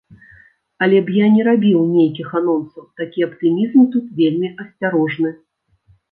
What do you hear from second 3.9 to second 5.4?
тут вельмі асцярожны.